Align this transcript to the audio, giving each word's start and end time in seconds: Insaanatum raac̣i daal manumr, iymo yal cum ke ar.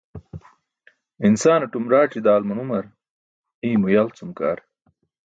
Insaanatum 1.27 1.85
raac̣i 1.91 2.19
daal 2.25 2.43
manumr, 2.47 2.83
iymo 3.67 3.87
yal 3.95 4.09
cum 4.17 4.31
ke 4.37 4.43
ar. 4.51 4.59